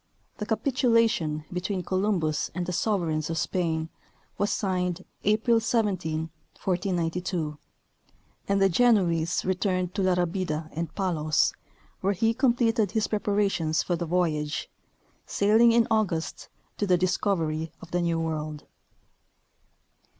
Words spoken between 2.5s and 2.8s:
and the